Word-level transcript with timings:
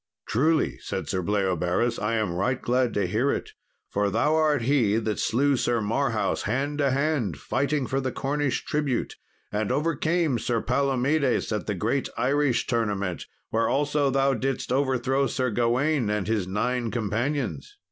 "Truly," 0.27 0.79
said 0.79 1.07
Sir 1.07 1.21
Bleoberis, 1.21 1.99
"I 2.01 2.15
am 2.15 2.33
right 2.33 2.59
glad 2.59 2.91
to 2.95 3.05
hear 3.05 3.29
it, 3.29 3.51
for 3.91 4.09
thou 4.09 4.33
art 4.33 4.63
he 4.63 4.97
that 4.97 5.19
slew 5.19 5.55
Sir 5.55 5.79
Marhaus 5.79 6.41
hand 6.45 6.79
to 6.79 6.89
hand, 6.89 7.37
fighting 7.37 7.85
for 7.85 8.01
the 8.01 8.11
Cornish 8.11 8.65
tribute; 8.65 9.13
and 9.51 9.71
overcame 9.71 10.39
Sir 10.39 10.59
Palomedes 10.59 11.51
at 11.51 11.67
the 11.67 11.75
great 11.75 12.09
Irish 12.17 12.65
tournament, 12.65 13.27
where 13.51 13.69
also 13.69 14.09
thou 14.09 14.33
didst 14.33 14.71
overthrow 14.71 15.27
Sir 15.27 15.51
Gawain 15.51 16.09
and 16.09 16.27
his 16.27 16.47
nine 16.47 16.89
companions." 16.89 17.77